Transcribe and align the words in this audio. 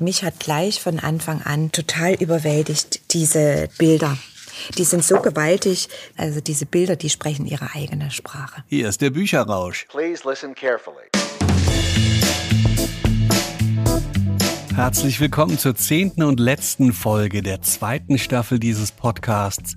Mich 0.00 0.22
hat 0.22 0.38
gleich 0.38 0.80
von 0.80 1.00
Anfang 1.00 1.42
an 1.42 1.72
total 1.72 2.14
überwältigt 2.14 3.12
diese 3.12 3.68
Bilder. 3.78 4.16
Die 4.76 4.84
sind 4.84 5.02
so 5.02 5.20
gewaltig, 5.20 5.88
also 6.16 6.40
diese 6.40 6.66
Bilder, 6.66 6.94
die 6.94 7.10
sprechen 7.10 7.46
ihre 7.46 7.74
eigene 7.74 8.12
Sprache. 8.12 8.62
Hier 8.68 8.88
ist 8.88 9.00
der 9.00 9.10
Bücherrausch. 9.10 9.86
Please 9.88 10.22
listen 10.24 10.54
carefully. 10.54 11.08
Herzlich 14.72 15.18
willkommen 15.18 15.58
zur 15.58 15.74
zehnten 15.74 16.22
und 16.22 16.38
letzten 16.38 16.92
Folge 16.92 17.42
der 17.42 17.62
zweiten 17.62 18.18
Staffel 18.18 18.60
dieses 18.60 18.92
Podcasts, 18.92 19.74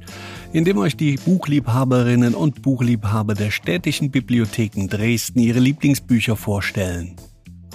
in 0.53 0.65
dem 0.65 0.77
euch 0.77 0.95
die 0.95 1.15
Buchliebhaberinnen 1.15 2.35
und 2.35 2.61
Buchliebhaber 2.61 3.33
der 3.33 3.49
städtischen 3.49 4.11
Bibliotheken 4.11 4.87
Dresden 4.87 5.39
ihre 5.39 5.57
Lieblingsbücher 5.57 6.35
vorstellen. 6.35 7.15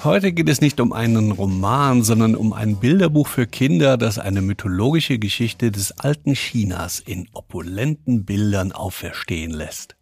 Heute 0.05 0.33
geht 0.33 0.49
es 0.49 0.61
nicht 0.61 0.79
um 0.79 0.93
einen 0.93 1.33
Roman, 1.33 2.03
sondern 2.03 2.37
um 2.37 2.53
ein 2.53 2.77
Bilderbuch 2.77 3.27
für 3.27 3.47
Kinder, 3.47 3.97
das 3.97 4.19
eine 4.19 4.43
mythologische 4.43 5.19
Geschichte 5.19 5.73
des 5.73 5.93
alten 5.99 6.35
Chinas 6.35 7.01
in 7.01 7.29
opulenten 7.33 8.25
Bildern 8.25 8.73
auferstehen 8.73 9.53
lässt. 9.53 9.97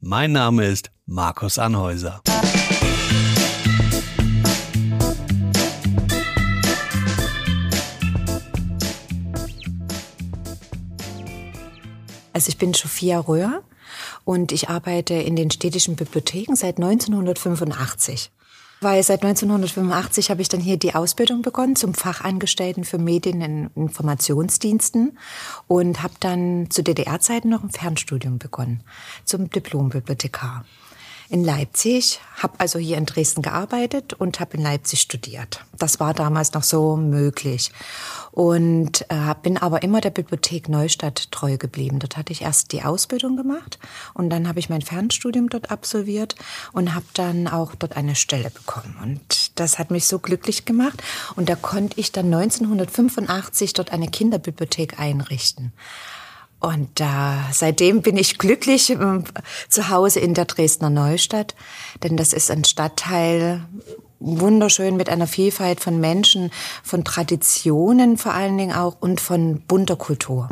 Mein 0.00 0.32
Name 0.32 0.66
ist 0.66 0.90
Markus 1.06 1.58
Anhäuser. 1.58 2.20
Also 12.32 12.50
ich 12.50 12.58
bin 12.58 12.74
Sophia 12.74 13.18
Röhr 13.18 13.64
und 14.24 14.52
ich 14.52 14.68
arbeite 14.68 15.14
in 15.14 15.34
den 15.34 15.50
städtischen 15.50 15.96
Bibliotheken 15.96 16.54
seit 16.54 16.76
1985. 16.76 18.30
Weil 18.80 19.02
seit 19.02 19.24
1985 19.24 20.30
habe 20.30 20.40
ich 20.40 20.48
dann 20.48 20.60
hier 20.60 20.76
die 20.76 20.94
Ausbildung 20.94 21.42
begonnen 21.42 21.74
zum 21.74 21.94
Fachangestellten 21.94 22.84
für 22.84 22.98
Medien- 22.98 23.70
und 23.74 23.88
Informationsdiensten 23.88 25.18
und 25.66 26.02
habe 26.02 26.14
dann 26.20 26.70
zu 26.70 26.82
DDR-Zeiten 26.82 27.48
noch 27.48 27.64
ein 27.64 27.70
Fernstudium 27.70 28.38
begonnen 28.38 28.84
zum 29.24 29.50
Diplombibliothekar 29.50 30.64
in 31.30 31.44
Leipzig, 31.44 32.20
habe 32.36 32.54
also 32.58 32.78
hier 32.78 32.96
in 32.96 33.04
Dresden 33.04 33.42
gearbeitet 33.42 34.14
und 34.14 34.40
habe 34.40 34.56
in 34.56 34.62
Leipzig 34.62 35.00
studiert. 35.00 35.64
Das 35.76 36.00
war 36.00 36.14
damals 36.14 36.54
noch 36.54 36.62
so 36.62 36.96
möglich. 36.96 37.70
Und 38.30 39.02
äh, 39.10 39.34
bin 39.42 39.58
aber 39.58 39.82
immer 39.82 40.00
der 40.00 40.10
Bibliothek 40.10 40.68
Neustadt 40.68 41.30
treu 41.30 41.58
geblieben. 41.58 41.98
Dort 41.98 42.16
hatte 42.16 42.32
ich 42.32 42.42
erst 42.42 42.72
die 42.72 42.82
Ausbildung 42.82 43.36
gemacht 43.36 43.78
und 44.14 44.30
dann 44.30 44.48
habe 44.48 44.58
ich 44.58 44.70
mein 44.70 44.82
Fernstudium 44.82 45.50
dort 45.50 45.70
absolviert 45.70 46.34
und 46.72 46.94
habe 46.94 47.06
dann 47.14 47.46
auch 47.46 47.74
dort 47.74 47.96
eine 47.96 48.14
Stelle 48.14 48.50
bekommen. 48.50 48.96
Und 49.02 49.58
das 49.60 49.78
hat 49.78 49.90
mich 49.90 50.06
so 50.06 50.18
glücklich 50.18 50.64
gemacht. 50.64 51.02
Und 51.36 51.48
da 51.48 51.56
konnte 51.56 52.00
ich 52.00 52.12
dann 52.12 52.32
1985 52.32 53.74
dort 53.74 53.92
eine 53.92 54.08
Kinderbibliothek 54.08 54.98
einrichten. 54.98 55.72
Und 56.60 57.00
äh, 57.00 57.04
seitdem 57.52 58.02
bin 58.02 58.16
ich 58.16 58.38
glücklich 58.38 58.90
äh, 58.90 58.96
zu 59.68 59.88
Hause 59.90 60.20
in 60.20 60.34
der 60.34 60.46
Dresdner 60.46 60.90
Neustadt, 60.90 61.54
denn 62.02 62.16
das 62.16 62.32
ist 62.32 62.50
ein 62.50 62.64
Stadtteil 62.64 63.64
wunderschön 64.20 64.96
mit 64.96 65.08
einer 65.08 65.28
Vielfalt 65.28 65.80
von 65.80 66.00
Menschen, 66.00 66.50
von 66.82 67.04
Traditionen 67.04 68.16
vor 68.16 68.34
allen 68.34 68.58
Dingen 68.58 68.72
auch 68.72 68.96
und 69.00 69.20
von 69.20 69.60
bunter 69.60 69.96
Kultur. 69.96 70.48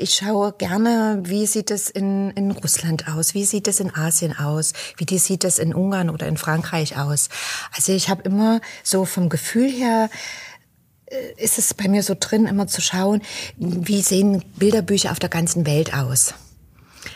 Ich 0.00 0.14
schaue 0.14 0.52
gerne, 0.52 1.20
wie 1.24 1.46
sieht 1.46 1.70
es 1.70 1.90
in, 1.90 2.30
in 2.30 2.50
Russland 2.50 3.06
aus, 3.08 3.34
wie 3.34 3.44
sieht 3.44 3.68
es 3.68 3.80
in 3.80 3.94
Asien 3.94 4.36
aus, 4.36 4.72
wie 4.96 5.04
die 5.04 5.18
sieht 5.18 5.44
es 5.44 5.58
in 5.58 5.74
Ungarn 5.74 6.10
oder 6.10 6.26
in 6.26 6.36
Frankreich 6.36 6.96
aus. 6.96 7.28
Also 7.76 7.92
ich 7.92 8.08
habe 8.08 8.22
immer 8.22 8.60
so 8.82 9.04
vom 9.04 9.28
Gefühl 9.28 9.70
her, 9.70 10.08
äh, 11.06 11.16
ist 11.36 11.58
es 11.58 11.74
bei 11.74 11.88
mir 11.88 12.02
so 12.02 12.16
drin, 12.18 12.46
immer 12.46 12.66
zu 12.66 12.80
schauen, 12.80 13.20
wie 13.56 14.00
sehen 14.00 14.42
Bilderbücher 14.56 15.12
auf 15.12 15.18
der 15.18 15.28
ganzen 15.28 15.66
Welt 15.66 15.92
aus. 15.92 16.34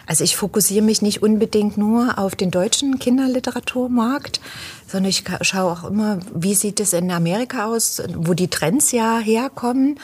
Also 0.07 0.25
ich 0.25 0.37
fokussiere 0.37 0.85
mich 0.85 1.03
nicht 1.03 1.23
unbedingt 1.23 1.77
nur 1.77 2.19
auf 2.19 2.35
den 2.35 2.51
deutschen 2.51 2.99
Kinderliteraturmarkt, 2.99 4.41
sondern 4.87 5.11
ich 5.11 5.25
schaue 5.43 5.73
auch 5.73 5.85
immer, 5.85 6.21
wie 6.35 6.55
sieht 6.55 6.81
es 6.81 6.93
in 6.93 7.11
Amerika 7.11 7.67
aus, 7.67 8.03
wo 8.15 8.35
die 8.35 8.49
Trends 8.49 8.93
ja 8.93 9.19
herkommen. 9.19 9.99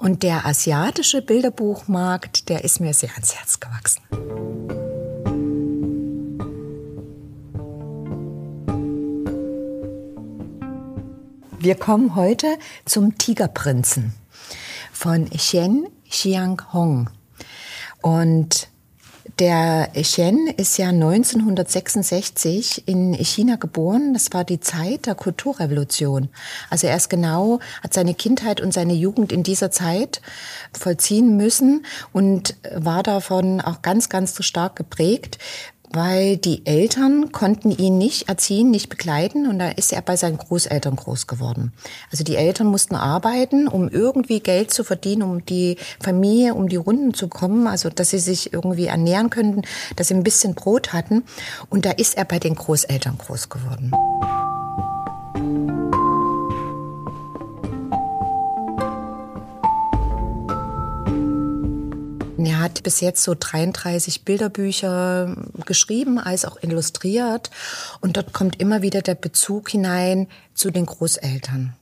Und 0.00 0.22
der 0.22 0.46
asiatische 0.46 1.20
Bilderbuchmarkt, 1.20 2.48
der 2.48 2.64
ist 2.64 2.80
mir 2.80 2.94
sehr 2.94 3.12
ans 3.12 3.34
Herz 3.36 3.60
gewachsen. 3.60 4.00
Wir 11.58 11.74
kommen 11.74 12.14
heute 12.14 12.46
zum 12.86 13.18
Tigerprinzen 13.18 14.14
von 14.90 15.28
Chen 15.32 15.86
Xiang 16.08 16.62
Hong. 16.72 17.10
Und 18.00 18.69
der 19.38 19.90
Chen 20.02 20.48
ist 20.48 20.78
ja 20.78 20.88
1966 20.88 22.88
in 22.88 23.14
China 23.14 23.56
geboren. 23.56 24.12
Das 24.12 24.32
war 24.32 24.44
die 24.44 24.60
Zeit 24.60 25.06
der 25.06 25.14
Kulturrevolution. 25.14 26.28
Also 26.68 26.86
er 26.86 26.96
ist 26.96 27.08
genau, 27.08 27.60
hat 27.82 27.94
seine 27.94 28.14
Kindheit 28.14 28.60
und 28.60 28.72
seine 28.72 28.94
Jugend 28.94 29.32
in 29.32 29.42
dieser 29.42 29.70
Zeit 29.70 30.20
vollziehen 30.72 31.36
müssen 31.36 31.84
und 32.12 32.56
war 32.74 33.02
davon 33.02 33.60
auch 33.60 33.82
ganz, 33.82 34.08
ganz 34.08 34.34
so 34.34 34.42
stark 34.42 34.76
geprägt, 34.76 35.38
weil 35.92 36.36
die 36.36 36.64
Eltern 36.66 37.32
konnten 37.32 37.70
ihn 37.70 37.98
nicht 37.98 38.28
erziehen, 38.28 38.70
nicht 38.70 38.88
begleiten 38.88 39.46
und 39.48 39.58
da 39.58 39.70
ist 39.70 39.92
er 39.92 40.02
bei 40.02 40.16
seinen 40.16 40.38
Großeltern 40.38 40.96
groß 40.96 41.26
geworden. 41.26 41.72
Also 42.10 42.24
die 42.24 42.36
Eltern 42.36 42.68
mussten 42.68 42.94
arbeiten, 42.94 43.66
um 43.68 43.88
irgendwie 43.88 44.40
Geld 44.40 44.70
zu 44.70 44.84
verdienen, 44.84 45.22
um 45.22 45.44
die 45.44 45.76
Familie, 46.00 46.54
um 46.54 46.68
die 46.68 46.76
Runden 46.76 47.14
zu 47.14 47.28
kommen, 47.28 47.66
also 47.66 47.90
dass 47.90 48.10
sie 48.10 48.18
sich 48.18 48.52
irgendwie 48.52 48.86
ernähren 48.86 49.30
könnten, 49.30 49.62
dass 49.96 50.08
sie 50.08 50.14
ein 50.14 50.22
bisschen 50.22 50.54
Brot 50.54 50.92
hatten 50.92 51.24
und 51.68 51.84
da 51.84 51.90
ist 51.90 52.16
er 52.16 52.24
bei 52.24 52.38
den 52.38 52.54
Großeltern 52.54 53.18
groß 53.18 53.48
geworden. 53.48 53.92
Er 62.46 62.60
hat 62.60 62.82
bis 62.82 63.00
jetzt 63.00 63.22
so 63.22 63.34
33 63.38 64.24
Bilderbücher 64.24 65.36
geschrieben, 65.66 66.18
als 66.18 66.44
auch 66.44 66.58
illustriert. 66.62 67.50
Und 68.00 68.16
dort 68.16 68.32
kommt 68.32 68.60
immer 68.60 68.82
wieder 68.82 69.02
der 69.02 69.14
Bezug 69.14 69.70
hinein 69.70 70.28
zu 70.54 70.70
den 70.70 70.86
Großeltern. 70.86 71.74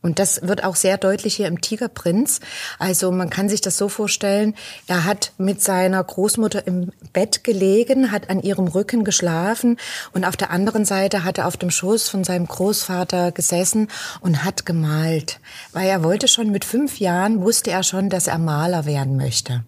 Und 0.00 0.20
das 0.20 0.42
wird 0.42 0.62
auch 0.62 0.76
sehr 0.76 0.96
deutlich 0.96 1.34
hier 1.34 1.48
im 1.48 1.60
Tigerprinz. 1.60 2.40
Also 2.78 3.10
man 3.10 3.30
kann 3.30 3.48
sich 3.48 3.60
das 3.60 3.76
so 3.76 3.88
vorstellen, 3.88 4.54
er 4.86 5.04
hat 5.04 5.32
mit 5.38 5.60
seiner 5.60 6.02
Großmutter 6.02 6.66
im 6.68 6.92
Bett 7.12 7.42
gelegen, 7.42 8.12
hat 8.12 8.30
an 8.30 8.40
ihrem 8.40 8.68
Rücken 8.68 9.02
geschlafen 9.02 9.76
und 10.12 10.24
auf 10.24 10.36
der 10.36 10.50
anderen 10.50 10.84
Seite 10.84 11.24
hat 11.24 11.38
er 11.38 11.48
auf 11.48 11.56
dem 11.56 11.70
Schoß 11.70 12.08
von 12.08 12.22
seinem 12.22 12.46
Großvater 12.46 13.32
gesessen 13.32 13.88
und 14.20 14.44
hat 14.44 14.64
gemalt. 14.64 15.40
Weil 15.72 15.88
er 15.88 16.04
wollte 16.04 16.28
schon 16.28 16.52
mit 16.52 16.64
fünf 16.64 17.00
Jahren, 17.00 17.42
wusste 17.42 17.72
er 17.72 17.82
schon, 17.82 18.08
dass 18.08 18.28
er 18.28 18.38
Maler 18.38 18.86
werden 18.86 19.16
möchte. 19.16 19.64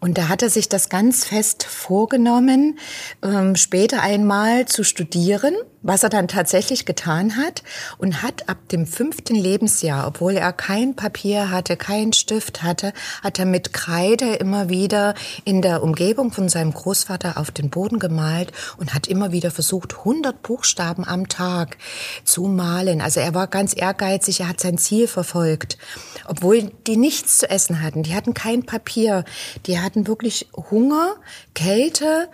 Und 0.00 0.18
da 0.18 0.28
hat 0.28 0.42
er 0.42 0.50
sich 0.50 0.68
das 0.68 0.88
ganz 0.88 1.24
fest 1.24 1.64
vorgenommen, 1.64 2.78
ähm, 3.22 3.56
später 3.56 4.02
einmal 4.02 4.66
zu 4.66 4.84
studieren, 4.84 5.54
was 5.82 6.02
er 6.02 6.08
dann 6.08 6.28
tatsächlich 6.28 6.84
getan 6.84 7.36
hat 7.36 7.62
und 7.98 8.22
hat 8.22 8.48
ab 8.48 8.68
dem 8.70 8.86
fünften 8.86 9.34
Lebensjahr, 9.34 10.06
obwohl 10.06 10.34
er 10.34 10.52
kein 10.52 10.96
Papier 10.96 11.50
hatte, 11.50 11.76
keinen 11.76 12.12
Stift 12.12 12.62
hatte, 12.62 12.92
hat 13.22 13.38
er 13.38 13.46
mit 13.46 13.72
Kreide 13.72 14.34
immer 14.34 14.68
wieder 14.68 15.14
in 15.44 15.62
der 15.62 15.82
Umgebung 15.82 16.32
von 16.32 16.48
seinem 16.48 16.72
Großvater 16.72 17.38
auf 17.38 17.50
den 17.50 17.70
Boden 17.70 17.98
gemalt 17.98 18.52
und 18.76 18.92
hat 18.92 19.06
immer 19.06 19.32
wieder 19.32 19.50
versucht, 19.50 19.98
100 19.98 20.42
Buchstaben 20.42 21.06
am 21.06 21.28
Tag 21.28 21.78
zu 22.24 22.42
malen. 22.42 23.00
Also 23.00 23.20
er 23.20 23.34
war 23.34 23.46
ganz 23.46 23.74
ehrgeizig, 23.76 24.40
er 24.40 24.48
hat 24.48 24.60
sein 24.60 24.78
Ziel 24.78 25.06
verfolgt, 25.06 25.78
obwohl 26.26 26.70
die 26.86 26.96
nichts 26.96 27.38
zu 27.38 27.48
essen 27.48 27.82
hatten. 27.82 28.02
Die 28.02 28.14
hatten 28.14 28.34
kein 28.34 28.64
Papier, 28.64 29.24
die 29.66 29.78
hatten 29.78 29.87
wirklich 29.94 30.48
Hunger, 30.54 31.16
Kälte 31.54 32.28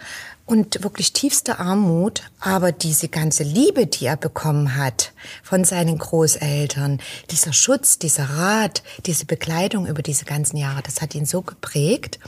und 0.46 0.82
wirklich 0.82 1.12
tiefste 1.12 1.58
Armut. 1.58 2.22
Aber 2.40 2.72
diese 2.72 3.08
ganze 3.08 3.42
Liebe, 3.42 3.86
die 3.86 4.06
er 4.06 4.16
bekommen 4.16 4.76
hat 4.76 5.12
von 5.42 5.64
seinen 5.64 5.98
Großeltern, 5.98 7.00
dieser 7.30 7.52
Schutz, 7.52 7.98
dieser 7.98 8.24
Rat, 8.24 8.82
diese 9.06 9.26
Begleitung 9.26 9.86
über 9.86 10.02
diese 10.02 10.24
ganzen 10.24 10.56
Jahre, 10.56 10.82
das 10.82 11.00
hat 11.00 11.14
ihn 11.14 11.26
so 11.26 11.42
geprägt. 11.42 12.18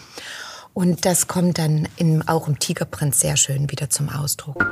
Und 0.73 1.07
das 1.07 1.27
kommt 1.27 1.59
dann 1.59 1.89
in, 1.97 2.27
auch 2.29 2.49
im 2.49 2.59
Tigerprinz 2.59 3.21
sehr 3.21 3.37
schön 3.37 3.71
wieder 3.71 3.89
zum 3.89 4.11
Ausdruck. 4.11 4.63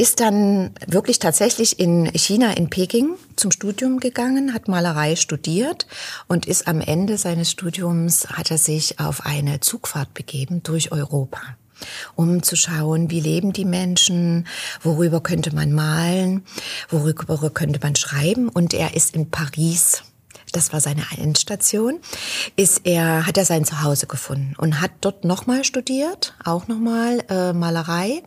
Ist 0.00 0.20
dann 0.20 0.70
wirklich 0.86 1.18
tatsächlich 1.18 1.78
in 1.78 2.06
China, 2.14 2.56
in 2.56 2.70
Peking, 2.70 3.16
zum 3.36 3.50
Studium 3.50 4.00
gegangen, 4.00 4.54
hat 4.54 4.66
Malerei 4.66 5.14
studiert 5.14 5.86
und 6.26 6.46
ist 6.46 6.66
am 6.68 6.80
Ende 6.80 7.18
seines 7.18 7.50
Studiums, 7.50 8.26
hat 8.30 8.50
er 8.50 8.56
sich 8.56 8.98
auf 8.98 9.26
eine 9.26 9.60
Zugfahrt 9.60 10.14
begeben 10.14 10.62
durch 10.62 10.90
Europa 10.90 11.40
um 12.14 12.42
zu 12.42 12.56
schauen, 12.56 13.10
wie 13.10 13.20
leben 13.20 13.54
die 13.54 13.64
Menschen, 13.64 14.46
worüber 14.82 15.22
könnte 15.22 15.54
man 15.54 15.72
malen, 15.72 16.44
worüber 16.90 17.48
könnte 17.48 17.80
man 17.82 17.96
schreiben. 17.96 18.50
Und 18.50 18.74
er 18.74 18.94
ist 18.94 19.14
in 19.14 19.30
Paris 19.30 20.02
das 20.52 20.72
war 20.72 20.80
seine 20.80 21.04
Endstation, 21.16 22.00
ist 22.56 22.80
er, 22.84 23.26
hat 23.26 23.38
er 23.38 23.44
sein 23.44 23.64
Zuhause 23.64 24.06
gefunden 24.06 24.54
und 24.58 24.80
hat 24.80 24.90
dort 25.00 25.24
nochmal 25.24 25.64
studiert, 25.64 26.34
auch 26.44 26.66
nochmal 26.66 27.24
äh, 27.28 27.52
Malerei 27.52 28.22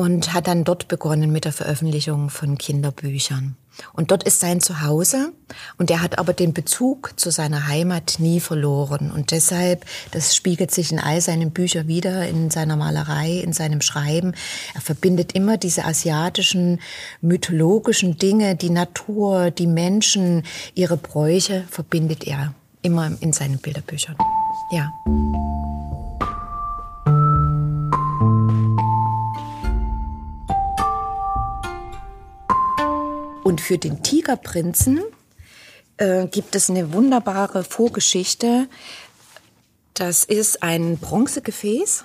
und 0.00 0.32
hat 0.32 0.46
dann 0.46 0.64
dort 0.64 0.88
begonnen 0.88 1.30
mit 1.30 1.44
der 1.44 1.52
Veröffentlichung 1.52 2.30
von 2.30 2.56
Kinderbüchern. 2.56 3.56
Und 3.92 4.10
dort 4.10 4.22
ist 4.22 4.40
sein 4.40 4.60
Zuhause 4.60 5.34
und 5.76 5.90
er 5.90 6.00
hat 6.00 6.18
aber 6.18 6.32
den 6.32 6.54
Bezug 6.54 7.12
zu 7.16 7.30
seiner 7.30 7.68
Heimat 7.68 8.14
nie 8.18 8.40
verloren. 8.40 9.10
Und 9.10 9.30
deshalb, 9.30 9.84
das 10.10 10.34
spiegelt 10.34 10.70
sich 10.70 10.90
in 10.90 10.98
all 10.98 11.20
seinen 11.20 11.50
Büchern 11.50 11.86
wieder, 11.86 12.26
in 12.26 12.50
seiner 12.50 12.76
Malerei, 12.76 13.40
in 13.40 13.52
seinem 13.52 13.82
Schreiben. 13.82 14.32
Er 14.74 14.80
verbindet 14.80 15.32
immer 15.32 15.58
diese 15.58 15.84
asiatischen, 15.84 16.80
mythologischen 17.20 18.16
Dinge, 18.16 18.56
die 18.56 18.70
Natur, 18.70 19.50
die 19.50 19.66
Menschen, 19.66 20.44
ihre 20.74 20.96
Bräuche, 20.96 21.64
verbindet 21.70 22.26
er 22.26 22.54
immer 22.80 23.12
in 23.20 23.34
seinen 23.34 23.58
Bilderbüchern. 23.58 24.16
Ja. 24.72 24.90
Und 33.50 33.60
für 33.60 33.78
den 33.78 34.04
Tigerprinzen 34.04 35.00
äh, 35.96 36.28
gibt 36.28 36.54
es 36.54 36.70
eine 36.70 36.92
wunderbare 36.92 37.64
Vorgeschichte. 37.64 38.68
Das 39.92 40.22
ist 40.22 40.62
ein 40.62 40.98
Bronzegefäß 40.98 42.04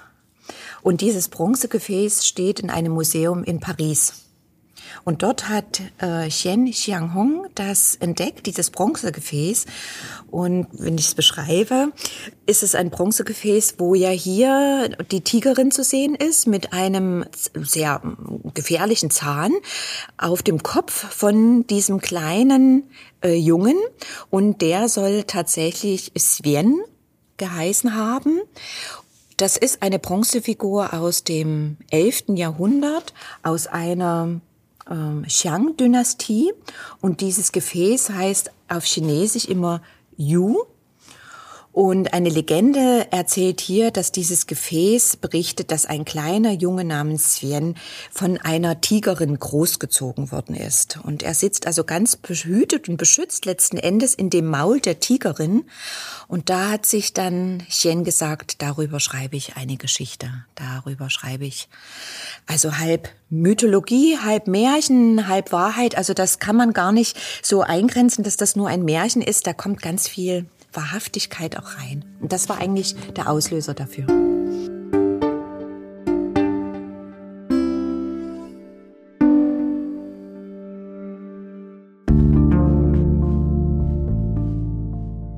und 0.82 1.02
dieses 1.02 1.30
Bronzegefäß 1.30 2.26
steht 2.26 2.62
in 2.62 2.72
einem 2.72 2.94
Museum 2.94 3.44
in 3.44 3.60
Paris. 3.60 4.26
Und 5.04 5.24
dort 5.24 5.50
hat 5.50 5.82
äh, 6.00 6.28
Xian 6.30 6.72
Xianghong 6.72 7.48
das 7.56 7.96
entdeckt, 7.96 8.46
dieses 8.46 8.72
Bronzegefäß. 8.72 9.66
Und 10.32 10.68
wenn 10.72 10.98
ich 10.98 11.08
es 11.08 11.16
beschreibe, 11.16 11.92
ist 12.46 12.64
es 12.64 12.76
ein 12.76 12.90
Bronzegefäß, 12.90 13.76
wo 13.78 13.96
ja 13.96 14.10
hier 14.10 14.90
die 15.12 15.22
Tigerin 15.22 15.72
zu 15.72 15.84
sehen 15.84 16.16
ist 16.16 16.48
mit 16.48 16.74
einem 16.74 17.26
sehr 17.56 18.02
gefährlichen 18.54 19.12
Zahn 19.12 19.52
auf 20.18 20.44
dem 20.44 20.64
Kopf 20.64 20.94
von 20.94 21.68
diesem 21.68 22.00
kleinen 22.00 22.84
äh, 23.22 23.36
Jungen. 23.36 23.78
Und 24.30 24.62
der 24.62 24.90
soll 24.90 25.24
tatsächlich 25.24 26.12
Sven 26.18 26.80
geheißen 27.38 27.96
haben. 27.96 28.42
Das 29.38 29.58
ist 29.58 29.82
eine 29.82 30.00
Bronzefigur 30.00 30.94
aus 30.94 31.26
dem 31.26 31.78
11. 31.92 32.24
Jahrhundert, 32.36 33.14
aus 33.44 33.68
einer 33.68 34.40
ähm, 34.90 35.24
Xiang-Dynastie. 35.28 36.54
Und 37.02 37.22
dieses 37.22 37.52
Gefäß 37.52 38.10
heißt 38.12 38.52
auf 38.68 38.86
Chinesisch 38.86 39.46
immer 39.46 39.82
Yu 40.18 40.66
und 41.76 42.14
eine 42.14 42.30
Legende 42.30 43.06
erzählt 43.12 43.60
hier, 43.60 43.92
dass 43.92 44.14
dieses 44.14 44.48
Gefäß 44.48 45.18
berichtet, 45.18 45.72
dass 45.72 45.86
ein 45.86 46.06
kleiner 46.06 46.54
Junge 46.54 46.86
namens 46.86 47.36
Sven 47.36 47.76
von 48.10 48.38
einer 48.38 48.80
Tigerin 48.80 49.38
großgezogen 49.38 50.32
worden 50.32 50.56
ist. 50.56 50.98
Und 51.04 51.22
er 51.22 51.34
sitzt 51.34 51.68
also 51.68 51.84
ganz 51.84 52.16
behütet 52.16 52.88
und 52.88 52.96
beschützt 52.96 53.44
letzten 53.44 53.76
Endes 53.76 54.14
in 54.14 54.30
dem 54.30 54.46
Maul 54.46 54.80
der 54.80 55.02
Tigerin. 55.02 55.66
Und 56.30 56.50
da 56.50 56.70
hat 56.72 56.86
sich 56.86 57.12
dann 57.12 57.62
Xian 57.68 58.06
gesagt, 58.06 58.62
darüber 58.62 59.02
schreibe 59.02 59.36
ich 59.36 59.58
eine 59.58 59.76
Geschichte. 59.76 60.30
Darüber 60.56 61.10
schreibe 61.10 61.44
ich 61.44 61.68
also 62.48 62.78
halb 62.78 63.10
Mythologie, 63.30 64.18
halb 64.18 64.48
Märchen, 64.48 65.28
halb 65.28 65.52
Wahrheit. 65.52 65.98
Also 65.98 66.14
das 66.14 66.40
kann 66.40 66.56
man 66.56 66.72
gar 66.72 66.94
nicht 66.94 67.18
so 67.42 67.64
eingrenzen, 67.64 68.24
dass 68.24 68.38
das 68.38 68.56
nur 68.56 68.70
ein 68.70 68.86
Märchen 68.86 69.22
ist. 69.22 69.46
Da 69.46 69.52
kommt 69.52 69.82
ganz 69.82 70.08
viel 70.08 70.46
Wahrhaftigkeit 70.76 71.58
auch 71.58 71.78
rein. 71.78 72.06
Und 72.20 72.32
das 72.32 72.50
war 72.50 72.58
eigentlich 72.58 72.96
der 73.16 73.30
Auslöser 73.30 73.74
dafür. 73.74 74.08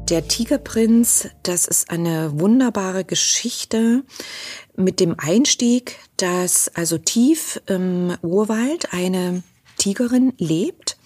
Der 0.09 0.25
Tigerprinz, 0.25 1.27
das 1.43 1.65
ist 1.65 1.89
eine 1.89 2.39
wunderbare 2.39 3.03
Geschichte 3.03 4.03
mit 4.77 5.01
dem 5.01 5.15
Einstieg, 5.19 5.97
dass 6.15 6.69
also 6.69 6.97
tief 6.97 7.61
im 7.65 8.17
Urwald 8.21 8.93
eine 8.93 9.43
Tigerin 9.77 10.31
lebt 10.37 10.97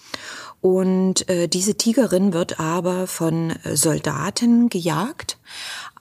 und 0.61 1.27
äh, 1.27 1.47
diese 1.47 1.75
Tigerin 1.75 2.33
wird 2.33 2.59
aber 2.59 3.07
von 3.07 3.53
Soldaten 3.73 4.69
gejagt, 4.69 5.37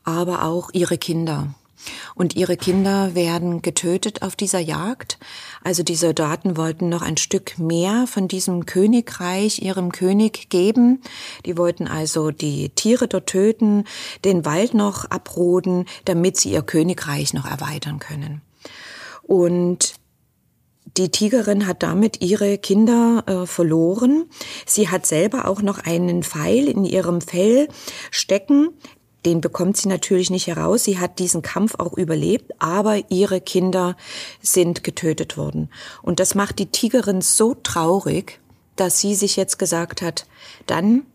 aber 0.04 0.44
auch 0.44 0.70
ihre 0.72 0.98
Kinder. 0.98 1.54
Und 2.14 2.36
ihre 2.36 2.58
Kinder 2.58 3.14
werden 3.14 3.62
getötet 3.62 4.20
auf 4.20 4.36
dieser 4.36 4.58
Jagd. 4.58 5.18
Also 5.64 5.82
die 5.82 5.94
Soldaten 5.94 6.58
wollten 6.58 6.90
noch 6.90 7.00
ein 7.00 7.16
Stück 7.16 7.58
mehr 7.58 8.06
von 8.06 8.28
diesem 8.28 8.66
Königreich 8.66 9.62
ihrem 9.62 9.90
König 9.90 10.50
geben. 10.50 11.00
Die 11.46 11.56
wollten 11.56 11.88
also 11.88 12.30
die 12.30 12.68
Tiere 12.68 13.08
dort 13.08 13.28
töten, 13.28 13.84
den 14.26 14.44
Wald 14.44 14.74
noch 14.74 15.06
abroden, 15.06 15.86
damit 16.04 16.36
sie 16.36 16.52
ihr 16.52 16.62
Königreich 16.62 17.32
noch 17.32 17.46
erweitern 17.46 17.98
können. 17.98 18.42
Und 19.22 19.94
die 21.00 21.10
Tigerin 21.10 21.66
hat 21.66 21.82
damit 21.82 22.20
ihre 22.20 22.58
Kinder 22.58 23.24
äh, 23.26 23.46
verloren. 23.46 24.26
Sie 24.66 24.90
hat 24.90 25.06
selber 25.06 25.48
auch 25.48 25.62
noch 25.62 25.78
einen 25.78 26.22
Pfeil 26.22 26.68
in 26.68 26.84
ihrem 26.84 27.22
Fell 27.22 27.68
stecken. 28.10 28.68
Den 29.24 29.40
bekommt 29.40 29.78
sie 29.78 29.88
natürlich 29.88 30.28
nicht 30.28 30.46
heraus. 30.46 30.84
Sie 30.84 30.98
hat 30.98 31.18
diesen 31.18 31.40
Kampf 31.40 31.76
auch 31.78 31.96
überlebt, 31.96 32.52
aber 32.58 33.10
ihre 33.10 33.40
Kinder 33.40 33.96
sind 34.42 34.84
getötet 34.84 35.38
worden. 35.38 35.70
Und 36.02 36.20
das 36.20 36.34
macht 36.34 36.58
die 36.58 36.66
Tigerin 36.66 37.22
so 37.22 37.54
traurig, 37.54 38.38
dass 38.76 39.00
sie 39.00 39.14
sich 39.14 39.36
jetzt 39.36 39.58
gesagt 39.58 40.02
hat, 40.02 40.26
dann 40.66 41.06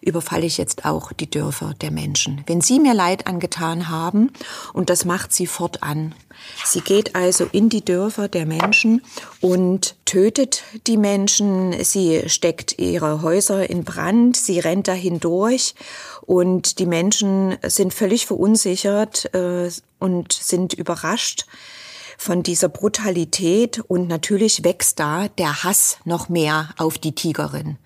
überfalle 0.00 0.46
ich 0.46 0.58
jetzt 0.58 0.84
auch 0.84 1.12
die 1.12 1.30
Dörfer 1.30 1.74
der 1.80 1.90
Menschen. 1.90 2.42
Wenn 2.46 2.60
sie 2.60 2.80
mir 2.80 2.94
Leid 2.94 3.26
angetan 3.26 3.88
haben, 3.88 4.32
und 4.72 4.90
das 4.90 5.04
macht 5.04 5.32
sie 5.32 5.46
fortan. 5.46 6.14
Sie 6.64 6.80
geht 6.80 7.14
also 7.14 7.46
in 7.52 7.68
die 7.68 7.84
Dörfer 7.84 8.28
der 8.28 8.46
Menschen 8.46 9.02
und 9.40 9.96
tötet 10.04 10.64
die 10.86 10.96
Menschen. 10.96 11.74
Sie 11.84 12.28
steckt 12.28 12.78
ihre 12.78 13.22
Häuser 13.22 13.68
in 13.68 13.84
Brand. 13.84 14.36
Sie 14.36 14.58
rennt 14.58 14.88
dahin 14.88 15.20
durch 15.20 15.74
und 16.22 16.78
die 16.78 16.86
Menschen 16.86 17.56
sind 17.62 17.94
völlig 17.94 18.26
verunsichert 18.26 19.32
äh, 19.34 19.70
und 19.98 20.32
sind 20.32 20.72
überrascht 20.74 21.46
von 22.22 22.44
dieser 22.44 22.68
Brutalität 22.68 23.80
und 23.80 24.06
natürlich 24.06 24.62
wächst 24.62 25.00
da 25.00 25.26
der 25.26 25.64
Hass 25.64 25.98
noch 26.04 26.28
mehr 26.28 26.68
auf 26.76 26.96
die 26.96 27.14
Tigerin. 27.14 27.78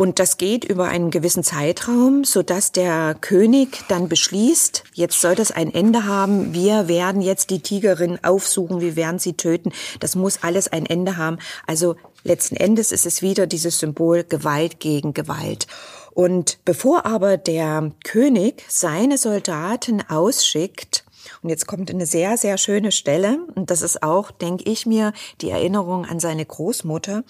Und 0.00 0.20
das 0.20 0.36
geht 0.36 0.64
über 0.64 0.84
einen 0.84 1.10
gewissen 1.10 1.42
Zeitraum, 1.42 2.22
so 2.22 2.44
dass 2.44 2.70
der 2.70 3.16
König 3.20 3.82
dann 3.88 4.08
beschließt, 4.08 4.84
jetzt 4.94 5.20
soll 5.20 5.34
das 5.34 5.50
ein 5.50 5.74
Ende 5.74 6.04
haben. 6.04 6.54
Wir 6.54 6.86
werden 6.86 7.20
jetzt 7.20 7.50
die 7.50 7.58
Tigerin 7.58 8.16
aufsuchen, 8.22 8.80
wir 8.80 8.94
werden 8.94 9.18
sie 9.18 9.32
töten. 9.32 9.72
Das 9.98 10.14
muss 10.14 10.44
alles 10.44 10.68
ein 10.68 10.86
Ende 10.86 11.16
haben. 11.16 11.38
Also 11.66 11.96
letzten 12.22 12.54
Endes 12.54 12.92
ist 12.92 13.06
es 13.06 13.22
wieder 13.22 13.48
dieses 13.48 13.80
Symbol 13.80 14.22
Gewalt 14.22 14.78
gegen 14.78 15.14
Gewalt. 15.14 15.66
Und 16.12 16.58
bevor 16.64 17.04
aber 17.04 17.36
der 17.36 17.90
König 18.04 18.62
seine 18.68 19.18
Soldaten 19.18 20.00
ausschickt, 20.08 21.04
und 21.42 21.48
jetzt 21.50 21.66
kommt 21.66 21.90
eine 21.90 22.06
sehr, 22.06 22.36
sehr 22.36 22.58
schöne 22.58 22.92
Stelle, 22.92 23.38
und 23.54 23.70
das 23.70 23.82
ist 23.82 24.02
auch, 24.02 24.30
denke 24.30 24.70
ich 24.70 24.86
mir, 24.86 25.12
die 25.40 25.50
Erinnerung 25.50 26.04
an 26.04 26.20
seine 26.20 26.44
Großmutter, 26.44 27.24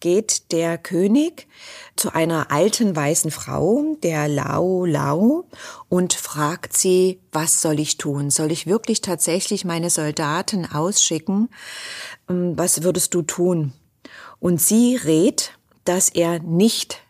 geht 0.00 0.52
der 0.52 0.78
König 0.78 1.46
zu 1.96 2.12
einer 2.14 2.50
alten 2.50 2.94
weißen 2.94 3.30
Frau, 3.30 3.96
der 4.02 4.28
Lau 4.28 4.84
Lau, 4.84 5.44
und 5.88 6.14
fragt 6.14 6.76
sie, 6.76 7.20
was 7.32 7.60
soll 7.60 7.80
ich 7.80 7.96
tun? 7.96 8.30
Soll 8.30 8.52
ich 8.52 8.66
wirklich 8.66 9.00
tatsächlich 9.00 9.64
meine 9.64 9.90
Soldaten 9.90 10.66
ausschicken? 10.66 11.48
Ähm, 12.28 12.56
was 12.56 12.82
würdest 12.82 13.14
du 13.14 13.22
tun? 13.22 13.72
Und 14.38 14.60
sie 14.60 14.96
rät, 14.96 15.52
dass 15.84 16.08
er 16.08 16.38
nicht 16.40 17.02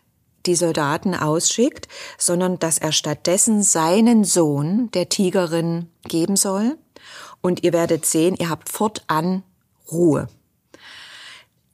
die 0.45 0.55
Soldaten 0.55 1.15
ausschickt, 1.15 1.87
sondern 2.17 2.59
dass 2.59 2.77
er 2.77 2.91
stattdessen 2.91 3.63
seinen 3.63 4.23
Sohn 4.23 4.89
der 4.91 5.09
Tigerin 5.09 5.89
geben 6.03 6.35
soll. 6.35 6.77
Und 7.41 7.63
ihr 7.63 7.73
werdet 7.73 8.05
sehen, 8.05 8.35
ihr 8.37 8.49
habt 8.49 8.69
fortan 8.69 9.43
Ruhe. 9.91 10.27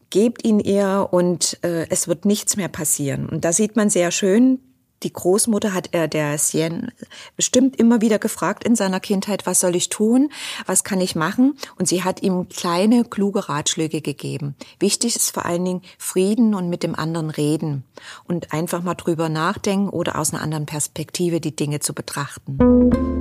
gebt 0.10 0.46
ihn 0.46 0.60
ihr 0.60 1.10
und 1.12 1.60
äh, 1.64 1.88
es 1.90 2.08
wird 2.08 2.26
nichts 2.26 2.56
mehr 2.56 2.70
passieren. 2.70 3.28
Und 3.28 3.44
da 3.44 3.52
sieht 3.52 3.76
man 3.76 3.90
sehr 3.90 4.12
schön, 4.12 4.60
die 5.04 5.14
Großmutter 5.14 5.74
hat 5.74 5.90
er 5.92 6.08
der 6.08 6.38
Sien 6.38 6.92
bestimmt 7.36 7.76
immer 7.76 8.02
wieder 8.02 8.20
gefragt 8.20 8.64
in 8.64 8.76
seiner 8.76 9.00
Kindheit, 9.00 9.46
was 9.46 9.60
soll 9.60 9.76
ich 9.76 9.90
tun, 9.90 10.32
was 10.66 10.84
kann 10.84 11.02
ich 11.02 11.16
machen? 11.16 11.58
Und 11.78 11.88
sie 11.88 12.04
hat 12.04 12.24
ihm 12.24 12.50
kleine, 12.50 13.04
kluge 13.04 13.48
Ratschläge 13.50 14.02
gegeben. 14.02 14.56
Wichtig 14.80 15.16
ist 15.16 15.32
vor 15.32 15.46
allen 15.46 15.66
Dingen 15.66 15.82
Frieden 15.98 16.56
und 16.56 16.70
mit 16.70 16.84
dem 16.84 16.96
anderen 16.96 17.30
reden 17.30 17.84
und 18.26 18.54
einfach 18.54 18.82
mal 18.82 18.96
drüber 18.96 19.30
nachdenken 19.30 19.90
oder 19.90 20.18
aus 20.18 20.34
einer 20.34 20.42
anderen 20.44 20.66
Perspektive 20.66 21.40
die 21.40 21.56
Dinge 21.56 21.80
zu 21.80 21.94
betrachten. 21.94 23.17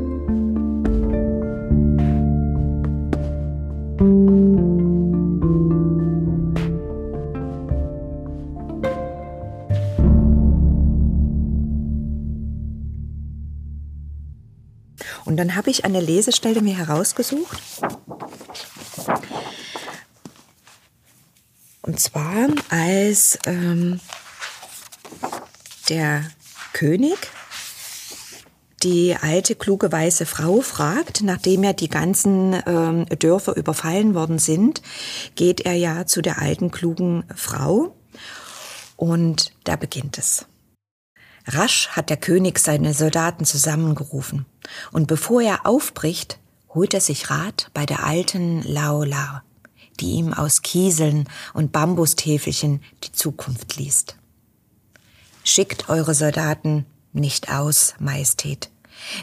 Und 15.37 15.41
dann 15.41 15.55
habe 15.55 15.69
ich 15.69 15.85
eine 15.85 16.01
Lesestelle 16.01 16.63
mir 16.63 16.79
herausgesucht. 16.79 17.61
Und 21.83 22.01
zwar 22.01 22.49
als 22.71 23.39
ähm, 23.45 24.01
der 25.91 26.25
König 26.73 27.19
die 28.83 29.15
alte, 29.21 29.57
kluge, 29.57 29.93
weiße 29.93 30.25
Frau 30.25 30.63
fragt, 30.63 31.23
nachdem 31.23 31.65
ja 31.65 31.75
die 31.75 31.91
ganzen 31.91 32.57
ähm, 32.67 33.05
Dörfer 33.19 33.57
überfallen 33.57 34.15
worden 34.15 34.39
sind, 34.39 34.81
geht 35.35 35.61
er 35.61 35.75
ja 35.75 36.07
zu 36.07 36.23
der 36.23 36.41
alten, 36.41 36.71
klugen 36.71 37.25
Frau 37.35 37.95
und 38.97 39.53
da 39.65 39.77
beginnt 39.77 40.17
es. 40.17 40.47
Rasch 41.47 41.89
hat 41.89 42.11
der 42.11 42.17
König 42.17 42.59
seine 42.59 42.93
Soldaten 42.93 43.45
zusammengerufen, 43.45 44.47
und 44.93 45.07
bevor 45.07 45.43
er 45.43 45.67
aufbricht, 45.67 46.39
holt 46.75 46.93
er 46.93 47.01
sich 47.01 47.31
Rat 47.31 47.71
bei 47.73 47.87
der 47.87 48.05
alten 48.05 48.63
Laola, 48.63 49.43
die 50.01 50.13
ihm 50.13 50.33
aus 50.33 50.63
Kieseln 50.63 51.29
und 51.55 51.73
Bambustäfelchen 51.73 52.83
die 53.05 53.13
Zukunft 53.13 53.77
liest. 53.77 54.17
Schickt 55.45 55.89
eure 55.89 56.15
Soldaten 56.15 56.85
nicht 57.13 57.51
aus, 57.51 57.95
Majestät. 58.01 58.71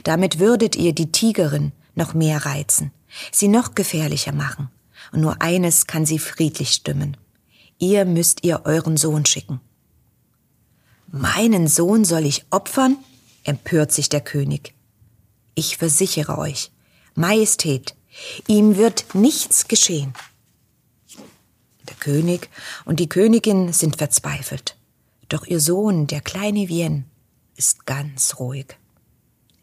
Damit 0.04 0.40
würdet 0.40 0.76
ihr 0.76 0.94
die 0.94 1.12
Tigerin 1.12 1.74
noch 1.96 2.14
mehr 2.14 2.46
reizen, 2.46 2.92
sie 3.32 3.48
noch 3.50 3.76
gefährlicher 3.76 4.32
machen. 4.32 4.70
Und 5.12 5.22
nur 5.22 5.42
eines 5.42 5.86
kann 5.86 6.06
sie 6.06 6.20
friedlich 6.20 6.70
stimmen. 6.70 7.18
Ihr 7.78 8.06
müsst 8.06 8.44
ihr 8.44 8.62
euren 8.66 8.98
Sohn 8.98 9.26
schicken. 9.26 9.60
Meinen 11.16 11.68
Sohn 11.68 12.06
soll 12.06 12.26
ich 12.26 12.44
opfern? 12.50 12.98
empört 13.44 13.92
sich 13.92 14.10
der 14.10 14.22
König. 14.22 14.74
Ich 15.54 15.78
versichere 15.78 16.40
euch, 16.40 16.72
Majestät, 17.14 17.94
ihm 18.48 18.78
wird 18.78 19.14
nichts 19.14 19.68
geschehen. 19.68 20.16
Der 21.88 21.96
König 22.00 22.50
und 22.86 23.00
die 23.00 23.10
Königin 23.10 23.74
sind 23.74 23.98
verzweifelt. 23.98 24.76
Doch 25.30 25.46
ihr 25.46 25.60
Sohn, 25.60 26.08
der 26.08 26.22
kleine 26.22 26.68
Vien, 26.68 27.06
ist 27.56 27.86
ganz 27.86 28.40
ruhig. 28.40 28.76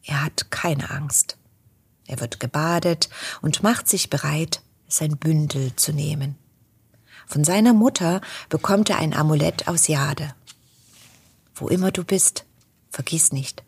Er 0.04 0.24
hat 0.24 0.52
keine 0.52 0.88
Angst. 0.90 1.36
Er 2.06 2.20
wird 2.20 2.38
gebadet 2.38 3.08
und 3.42 3.64
macht 3.64 3.88
sich 3.88 4.08
bereit, 4.08 4.62
sein 4.86 5.16
Bündel 5.16 5.74
zu 5.74 5.92
nehmen. 5.92 6.36
Von 7.26 7.42
seiner 7.42 7.72
Mutter 7.72 8.20
bekommt 8.48 8.88
er 8.88 8.98
ein 8.98 9.14
Amulett 9.14 9.66
aus 9.66 9.88
Jade. 9.88 10.32
Wo 11.60 11.68
immer 11.68 11.92
du 11.92 12.04
bist, 12.04 12.46
vergiss 12.88 13.32
nicht, 13.32 13.62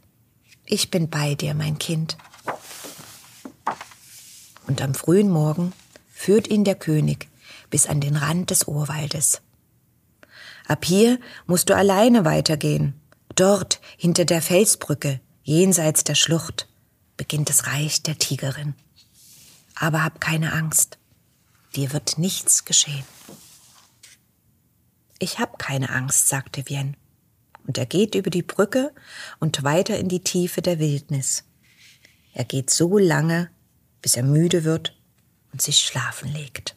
ich 0.65 0.91
bin 0.91 1.11
bei 1.11 1.35
dir, 1.35 1.53
mein 1.53 1.79
Kind. 1.79 2.17
Und 4.67 4.81
am 4.81 4.95
frühen 4.95 5.29
Morgen 5.29 5.75
führt 6.11 6.49
ihn 6.49 6.65
der 6.65 6.75
König 6.75 7.29
bis 7.69 7.87
an 7.87 8.01
den 8.01 8.17
Rand 8.17 8.49
des 8.49 8.65
Urwaldes. 8.65 9.43
Ab 10.67 10.87
hier 10.87 11.21
musst 11.47 11.69
du 11.69 11.77
alleine 11.77 12.25
weitergehen. 12.25 12.99
Dort, 13.35 13.83
hinter 13.99 14.25
der 14.25 14.41
Felsbrücke, 14.41 15.21
jenseits 15.43 16.03
der 16.03 16.15
Schlucht, 16.15 16.69
beginnt 17.19 17.51
das 17.51 17.67
Reich 17.67 18.03
der 18.03 18.17
Tigerin. 18.17 18.75
Aber 19.75 20.03
hab 20.03 20.19
keine 20.19 20.55
Angst. 20.55 20.99
Dir 21.77 21.93
wird 21.93 22.17
nichts 22.17 22.65
geschehen. 22.65 23.05
Ich 25.19 25.39
hab 25.39 25.59
keine 25.59 25.91
Angst, 25.91 26.29
sagte 26.29 26.65
Vienne 26.65 26.95
und 27.67 27.79
er 27.79 27.87
geht 27.87 28.15
über 28.15 28.31
die 28.31 28.43
Brücke 28.43 28.93
und 29.41 29.63
weiter 29.63 29.99
in 29.99 30.09
die 30.09 30.25
Tiefe 30.25 30.63
der 30.63 30.79
Wildnis. 30.79 31.45
Er 32.35 32.45
geht 32.45 32.71
so 32.71 32.99
lange, 32.99 33.51
bis 34.01 34.17
er 34.17 34.23
müde 34.23 34.65
wird 34.65 34.97
und 35.53 35.61
sich 35.63 35.79
schlafen 35.79 36.33
legt. 36.33 36.77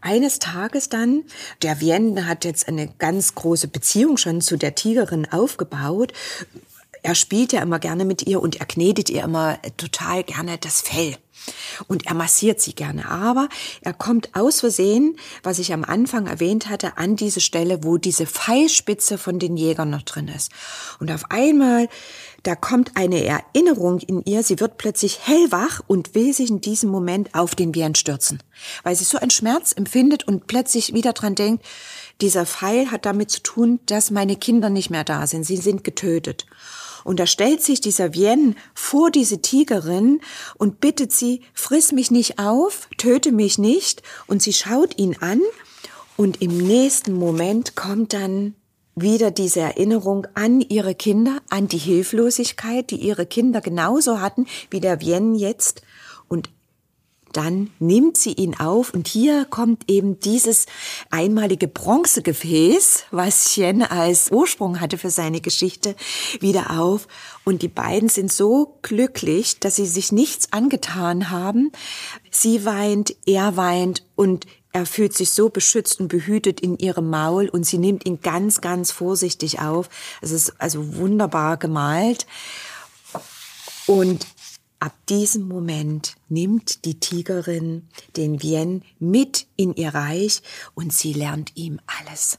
Eines 0.00 0.38
Tages 0.38 0.88
dann, 0.88 1.24
der 1.62 1.80
Vienne 1.80 2.26
hat 2.26 2.44
jetzt 2.44 2.68
eine 2.68 2.88
ganz 2.88 3.34
große 3.34 3.68
Beziehung 3.68 4.16
schon 4.16 4.40
zu 4.40 4.56
der 4.56 4.74
Tigerin 4.74 5.26
aufgebaut. 5.30 6.12
Er 7.02 7.14
spielt 7.14 7.52
ja 7.52 7.62
immer 7.62 7.78
gerne 7.78 8.04
mit 8.04 8.26
ihr 8.26 8.40
und 8.40 8.56
er 8.56 8.66
knetet 8.66 9.10
ihr 9.10 9.24
immer 9.24 9.58
total 9.76 10.24
gerne 10.24 10.58
das 10.58 10.80
Fell. 10.80 11.16
Und 11.86 12.06
er 12.06 12.14
massiert 12.14 12.60
sie 12.60 12.74
gerne. 12.74 13.08
Aber 13.08 13.48
er 13.80 13.92
kommt 13.92 14.34
aus 14.34 14.60
Versehen, 14.60 15.16
was 15.42 15.58
ich 15.58 15.72
am 15.72 15.84
Anfang 15.84 16.26
erwähnt 16.26 16.68
hatte, 16.68 16.98
an 16.98 17.16
diese 17.16 17.40
Stelle, 17.40 17.84
wo 17.84 17.96
diese 17.96 18.26
Pfeilspitze 18.26 19.18
von 19.18 19.38
den 19.38 19.56
Jägern 19.56 19.90
noch 19.90 20.02
drin 20.02 20.28
ist. 20.28 20.50
Und 20.98 21.10
auf 21.10 21.30
einmal, 21.30 21.88
da 22.42 22.54
kommt 22.54 22.96
eine 22.96 23.24
Erinnerung 23.24 24.00
in 24.00 24.22
ihr. 24.24 24.42
Sie 24.42 24.60
wird 24.60 24.78
plötzlich 24.78 25.26
hellwach 25.26 25.80
und 25.86 26.14
will 26.14 26.32
sich 26.32 26.50
in 26.50 26.60
diesem 26.60 26.90
Moment 26.90 27.34
auf 27.34 27.54
den 27.54 27.72
Bären 27.72 27.94
stürzen. 27.94 28.42
Weil 28.82 28.96
sie 28.96 29.04
so 29.04 29.18
einen 29.18 29.30
Schmerz 29.30 29.72
empfindet 29.72 30.26
und 30.26 30.46
plötzlich 30.46 30.94
wieder 30.94 31.12
dran 31.12 31.34
denkt, 31.34 31.64
dieser 32.20 32.44
Pfeil 32.44 32.90
hat 32.90 33.06
damit 33.06 33.30
zu 33.30 33.42
tun, 33.42 33.80
dass 33.86 34.10
meine 34.10 34.36
Kinder 34.36 34.68
nicht 34.68 34.90
mehr 34.90 35.04
da 35.04 35.26
sind. 35.26 35.44
Sie 35.44 35.56
sind 35.56 35.84
getötet. 35.84 36.46
Und 37.04 37.20
da 37.20 37.26
stellt 37.26 37.62
sich 37.62 37.80
dieser 37.80 38.14
Vienne 38.14 38.54
vor 38.74 39.10
diese 39.10 39.40
Tigerin 39.40 40.20
und 40.56 40.80
bittet 40.80 41.12
sie, 41.12 41.42
friss 41.54 41.92
mich 41.92 42.10
nicht 42.10 42.38
auf, 42.38 42.88
töte 42.98 43.32
mich 43.32 43.58
nicht. 43.58 44.02
Und 44.26 44.42
sie 44.42 44.52
schaut 44.52 44.98
ihn 44.98 45.16
an 45.20 45.40
und 46.16 46.42
im 46.42 46.58
nächsten 46.58 47.14
Moment 47.14 47.76
kommt 47.76 48.12
dann 48.12 48.54
wieder 48.94 49.30
diese 49.30 49.60
Erinnerung 49.60 50.26
an 50.34 50.60
ihre 50.60 50.94
Kinder, 50.94 51.38
an 51.48 51.68
die 51.68 51.78
Hilflosigkeit, 51.78 52.90
die 52.90 52.96
ihre 52.96 53.24
Kinder 53.24 53.60
genauso 53.60 54.20
hatten 54.20 54.46
wie 54.70 54.80
der 54.80 55.00
Vienne 55.00 55.36
jetzt. 55.36 55.82
Und 56.28 56.50
dann 57.32 57.70
nimmt 57.78 58.16
sie 58.16 58.32
ihn 58.32 58.58
auf 58.58 58.92
und 58.92 59.06
hier 59.06 59.44
kommt 59.44 59.88
eben 59.88 60.18
dieses 60.20 60.66
einmalige 61.10 61.68
Bronzegefäß, 61.68 63.04
was 63.10 63.52
Chen 63.52 63.82
als 63.82 64.30
Ursprung 64.30 64.80
hatte 64.80 64.98
für 64.98 65.10
seine 65.10 65.40
Geschichte, 65.40 65.94
wieder 66.40 66.78
auf. 66.78 67.06
Und 67.44 67.62
die 67.62 67.68
beiden 67.68 68.08
sind 68.08 68.32
so 68.32 68.78
glücklich, 68.82 69.60
dass 69.60 69.76
sie 69.76 69.86
sich 69.86 70.12
nichts 70.12 70.52
angetan 70.52 71.30
haben. 71.30 71.72
Sie 72.30 72.64
weint, 72.64 73.14
er 73.26 73.56
weint 73.56 74.04
und 74.16 74.46
er 74.72 74.86
fühlt 74.86 75.16
sich 75.16 75.30
so 75.30 75.48
beschützt 75.48 76.00
und 76.00 76.08
behütet 76.08 76.60
in 76.60 76.78
ihrem 76.78 77.10
Maul 77.10 77.48
und 77.48 77.64
sie 77.64 77.78
nimmt 77.78 78.06
ihn 78.06 78.20
ganz, 78.20 78.60
ganz 78.60 78.92
vorsichtig 78.92 79.60
auf. 79.60 79.88
Es 80.20 80.30
ist 80.30 80.54
also 80.58 80.96
wunderbar 80.96 81.56
gemalt. 81.56 82.26
Und 83.86 84.26
Ab 84.82 84.94
diesem 85.10 85.46
Moment 85.46 86.14
nimmt 86.30 86.86
die 86.86 86.98
Tigerin 86.98 87.86
den 88.16 88.40
Vien 88.40 88.82
mit 88.98 89.46
in 89.56 89.74
ihr 89.74 89.94
Reich 89.94 90.40
und 90.74 90.90
sie 90.90 91.12
lernt 91.12 91.52
ihm 91.54 91.80
alles. 91.86 92.38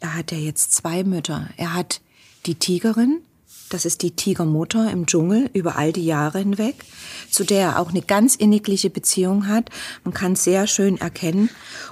Er 0.00 0.14
hat 0.16 0.32
ja 0.32 0.38
jetzt 0.38 0.72
zwei 0.72 1.04
Mütter. 1.04 1.48
Er 1.56 1.72
hat 1.72 2.00
die 2.46 2.56
Tigerin, 2.56 3.20
das 3.68 3.84
ist 3.84 4.02
die 4.02 4.10
Tigermutter 4.10 4.90
im 4.90 5.06
Dschungel 5.06 5.48
über 5.52 5.76
all 5.76 5.92
die 5.92 6.04
Jahre 6.04 6.40
hinweg, 6.40 6.84
zu 7.30 7.44
der 7.44 7.60
er 7.60 7.78
auch 7.78 7.90
eine 7.90 8.02
ganz 8.02 8.34
innigliche 8.34 8.90
Beziehung 8.90 9.46
hat. 9.46 9.70
Man 10.02 10.14
kann 10.14 10.32
es 10.32 10.42
sehr 10.42 10.66
schön 10.66 11.00
erkennen. 11.00 11.48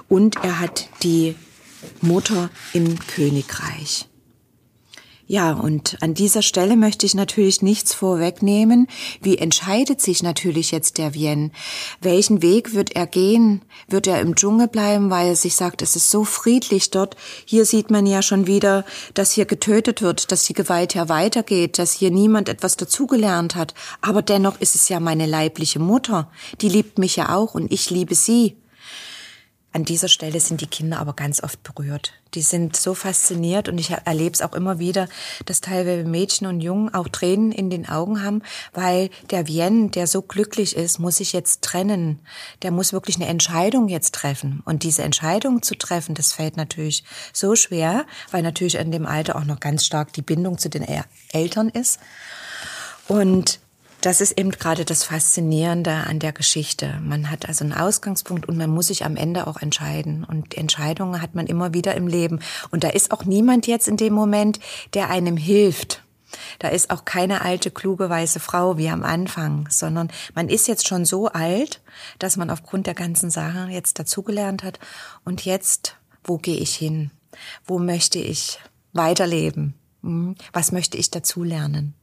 Und 0.09 0.35
er 0.43 0.59
hat 0.59 0.89
die 1.01 1.35
Mutter 2.01 2.49
im 2.73 2.99
Königreich. 2.99 4.09
Ja, 5.25 5.53
und 5.53 5.97
an 6.01 6.13
dieser 6.13 6.41
Stelle 6.41 6.75
möchte 6.75 7.05
ich 7.05 7.15
natürlich 7.15 7.61
nichts 7.61 7.93
vorwegnehmen. 7.93 8.87
Wie 9.21 9.37
entscheidet 9.37 10.01
sich 10.01 10.21
natürlich 10.21 10.71
jetzt 10.71 10.97
der 10.97 11.13
Vien? 11.13 11.53
Welchen 12.01 12.41
Weg 12.41 12.73
wird 12.73 12.93
er 12.93 13.07
gehen? 13.07 13.61
Wird 13.87 14.05
er 14.05 14.19
im 14.19 14.35
Dschungel 14.35 14.67
bleiben, 14.67 15.09
weil 15.09 15.29
er 15.29 15.35
sich 15.37 15.55
sagt, 15.55 15.81
es 15.81 15.95
ist 15.95 16.09
so 16.09 16.25
friedlich 16.25 16.91
dort? 16.91 17.15
Hier 17.45 17.63
sieht 17.63 17.89
man 17.89 18.05
ja 18.05 18.21
schon 18.21 18.47
wieder, 18.47 18.83
dass 19.13 19.31
hier 19.31 19.45
getötet 19.45 20.01
wird, 20.01 20.29
dass 20.33 20.43
die 20.43 20.53
Gewalt 20.53 20.93
ja 20.93 21.07
weitergeht, 21.07 21.79
dass 21.79 21.93
hier 21.93 22.11
niemand 22.11 22.49
etwas 22.49 22.75
dazugelernt 22.75 23.55
hat. 23.55 23.73
Aber 24.01 24.23
dennoch 24.23 24.59
ist 24.59 24.75
es 24.75 24.89
ja 24.89 24.99
meine 24.99 25.25
leibliche 25.25 25.79
Mutter. 25.79 26.29
Die 26.59 26.69
liebt 26.69 26.99
mich 26.99 27.15
ja 27.15 27.33
auch 27.33 27.55
und 27.55 27.71
ich 27.71 27.89
liebe 27.89 28.13
sie. 28.13 28.57
An 29.73 29.85
dieser 29.85 30.07
Stelle 30.07 30.39
sind 30.39 30.61
die 30.61 30.67
Kinder 30.67 30.99
aber 30.99 31.13
ganz 31.13 31.41
oft 31.41 31.63
berührt. 31.63 32.13
Die 32.35 32.43
sind 32.43 32.75
so 32.75 32.93
fasziniert 32.93 33.67
und 33.67 33.79
ich 33.79 33.89
erlebe 33.89 34.33
es 34.33 34.43
auch 34.43 34.53
immer 34.53 34.77
wieder, 34.77 35.07
dass 35.47 35.61
teilweise 35.61 36.07
Mädchen 36.07 36.45
und 36.45 36.61
Jungen 36.61 36.93
auch 36.93 37.07
Tränen 37.07 37.51
in 37.51 37.71
den 37.71 37.89
Augen 37.89 38.21
haben, 38.21 38.43
weil 38.73 39.09
der 39.31 39.47
Vienne, 39.47 39.89
der 39.89 40.05
so 40.05 40.21
glücklich 40.21 40.75
ist, 40.75 40.99
muss 40.99 41.15
sich 41.15 41.33
jetzt 41.33 41.63
trennen. 41.63 42.19
Der 42.61 42.69
muss 42.69 42.93
wirklich 42.93 43.15
eine 43.15 43.25
Entscheidung 43.25 43.87
jetzt 43.89 44.13
treffen. 44.13 44.61
Und 44.63 44.83
diese 44.83 45.01
Entscheidung 45.01 45.63
zu 45.63 45.75
treffen, 45.75 46.13
das 46.13 46.33
fällt 46.33 46.55
natürlich 46.55 47.03
so 47.33 47.55
schwer, 47.55 48.05
weil 48.29 48.43
natürlich 48.43 48.75
in 48.75 48.91
dem 48.91 49.07
Alter 49.07 49.35
auch 49.35 49.45
noch 49.45 49.59
ganz 49.59 49.85
stark 49.85 50.13
die 50.13 50.21
Bindung 50.21 50.59
zu 50.59 50.69
den 50.69 50.85
Eltern 51.31 51.69
ist. 51.69 51.99
Und 53.07 53.59
das 54.05 54.19
ist 54.19 54.37
eben 54.37 54.51
gerade 54.51 54.83
das 54.83 55.05
Faszinierende 55.05 55.91
an 55.91 56.19
der 56.19 56.33
Geschichte. 56.33 56.99
Man 57.01 57.31
hat 57.31 57.47
also 57.47 57.63
einen 57.63 57.71
Ausgangspunkt 57.71 58.49
und 58.49 58.57
man 58.57 58.69
muss 58.69 58.87
sich 58.87 59.05
am 59.05 59.15
Ende 59.15 59.47
auch 59.47 59.61
entscheiden. 59.61 60.25
Und 60.25 60.57
Entscheidungen 60.57 61.21
hat 61.21 61.35
man 61.35 61.47
immer 61.47 61.73
wieder 61.73 61.95
im 61.95 62.07
Leben. 62.07 62.41
Und 62.69 62.83
da 62.83 62.89
ist 62.89 63.13
auch 63.13 63.23
niemand 63.23 63.65
jetzt 63.65 63.87
in 63.87 63.95
dem 63.95 64.11
Moment, 64.11 64.59
der 64.93 65.09
einem 65.09 65.37
hilft. 65.37 66.03
Da 66.59 66.67
ist 66.67 66.89
auch 66.89 67.05
keine 67.05 67.43
alte, 67.43 67.71
kluge, 67.71 68.09
weiße 68.09 68.41
Frau 68.41 68.77
wie 68.77 68.89
am 68.89 69.03
Anfang, 69.03 69.69
sondern 69.69 70.11
man 70.35 70.49
ist 70.49 70.67
jetzt 70.67 70.85
schon 70.85 71.05
so 71.05 71.27
alt, 71.27 71.81
dass 72.19 72.35
man 72.35 72.49
aufgrund 72.49 72.87
der 72.87 72.95
ganzen 72.95 73.29
Sache 73.29 73.69
jetzt 73.69 73.99
dazugelernt 73.99 74.63
hat. 74.63 74.79
Und 75.23 75.45
jetzt, 75.45 75.95
wo 76.25 76.37
gehe 76.37 76.57
ich 76.57 76.75
hin? 76.75 77.11
Wo 77.65 77.79
möchte 77.79 78.19
ich 78.19 78.59
weiterleben? 78.91 79.75
Hm? 80.01 80.35
Was 80.51 80.73
möchte 80.73 80.97
ich 80.97 81.09
dazulernen? 81.09 81.93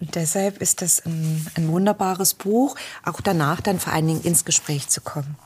Und 0.00 0.14
deshalb 0.14 0.60
ist 0.60 0.82
das 0.82 1.04
ein, 1.04 1.46
ein 1.54 1.68
wunderbares 1.68 2.34
Buch, 2.34 2.76
auch 3.04 3.20
danach 3.20 3.60
dann 3.60 3.80
vor 3.80 3.92
allen 3.92 4.06
Dingen 4.06 4.22
ins 4.22 4.44
Gespräch 4.44 4.88
zu 4.88 5.00
kommen. 5.00 5.36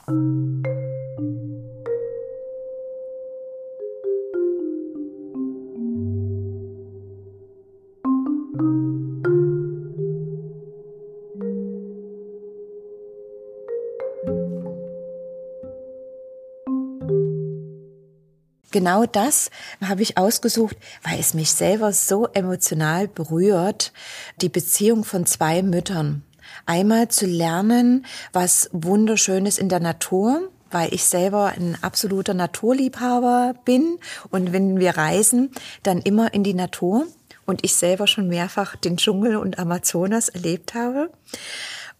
Genau 18.72 19.06
das 19.06 19.50
habe 19.80 20.02
ich 20.02 20.18
ausgesucht, 20.18 20.76
weil 21.02 21.20
es 21.20 21.34
mich 21.34 21.52
selber 21.52 21.92
so 21.92 22.26
emotional 22.26 23.06
berührt, 23.06 23.92
die 24.40 24.48
Beziehung 24.48 25.04
von 25.04 25.26
zwei 25.26 25.62
Müttern. 25.62 26.24
Einmal 26.66 27.08
zu 27.08 27.26
lernen, 27.26 28.06
was 28.32 28.68
wunderschönes 28.72 29.58
in 29.58 29.68
der 29.68 29.80
Natur, 29.80 30.48
weil 30.70 30.92
ich 30.92 31.04
selber 31.04 31.52
ein 31.56 31.76
absoluter 31.82 32.34
Naturliebhaber 32.34 33.54
bin. 33.64 33.98
Und 34.30 34.52
wenn 34.52 34.78
wir 34.78 34.96
reisen, 34.96 35.50
dann 35.82 36.00
immer 36.00 36.34
in 36.34 36.44
die 36.44 36.54
Natur. 36.54 37.06
Und 37.44 37.64
ich 37.64 37.74
selber 37.74 38.06
schon 38.06 38.28
mehrfach 38.28 38.76
den 38.76 38.96
Dschungel 38.96 39.36
und 39.36 39.58
Amazonas 39.58 40.28
erlebt 40.28 40.74
habe. 40.74 41.10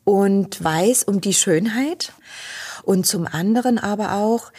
Und 0.05 0.63
weiß 0.63 1.05
um 1.05 1.21
die 1.21 1.35
Schönheit. 1.35 2.13
Und 2.83 3.07
zum 3.07 3.27
anderen 3.27 3.79
aber 3.79 4.15
auch 4.15 4.53